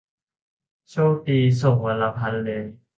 [0.89, 2.63] โชคดี' ส่งวันละพันเลย